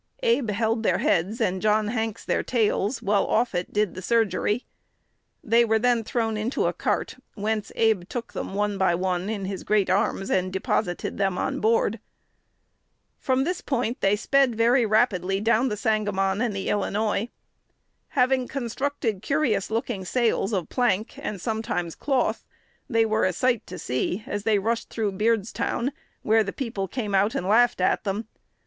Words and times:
Abe 0.23 0.49
held 0.49 0.81
their 0.81 0.97
heads, 0.97 1.39
and 1.39 1.61
John 1.61 1.89
Hanks 1.89 2.25
their 2.25 2.41
tails, 2.41 3.03
while 3.03 3.23
Offutt 3.27 3.71
did 3.71 3.93
the 3.93 4.01
surgery. 4.01 4.65
They 5.43 5.63
were 5.63 5.77
then 5.77 6.03
thrown 6.03 6.37
into 6.37 6.65
a 6.65 6.73
cart, 6.73 7.17
whence 7.35 7.71
Abe 7.75 8.09
took 8.09 8.33
them, 8.33 8.55
one 8.55 8.79
by 8.79 8.95
one, 8.95 9.29
in 9.29 9.45
his 9.45 9.63
great 9.63 9.91
arms, 9.91 10.31
and 10.31 10.51
deposited 10.51 11.19
them 11.19 11.37
on 11.37 11.59
board. 11.59 11.99
[Illustration: 11.99 12.73
Mr. 12.73 12.81
Lincoln 12.81 12.81
as 12.81 12.89
a 12.89 12.97
Flatboatman 12.97 12.97
108] 12.97 13.25
From 13.25 13.43
this 13.43 13.61
point 13.61 14.01
they 14.01 14.15
sped 14.15 14.55
very 14.55 14.85
rapidly 14.87 15.39
down 15.39 15.69
the 15.69 15.77
Sangamon 15.77 16.41
and 16.41 16.55
the 16.55 16.69
Illinois. 16.69 17.29
Having 18.07 18.47
constructed 18.47 19.21
curious 19.21 19.69
looking 19.69 20.03
sails 20.03 20.51
of 20.51 20.69
plank, 20.69 21.19
"and 21.19 21.39
sometimes 21.39 21.93
cloth," 21.93 22.43
they 22.89 23.05
were 23.05 23.25
a 23.25 23.31
"sight 23.33 23.67
to 23.67 23.77
see," 23.77 24.23
as 24.25 24.45
they 24.45 24.57
"rushed 24.57 24.89
through 24.89 25.11
Beardstown," 25.11 25.91
where 26.23 26.43
"the 26.43 26.51
people 26.51 26.87
came 26.87 27.13
out 27.13 27.35
and 27.35 27.47
laughed 27.47 27.79
at 27.79 28.03
them." 28.03 28.27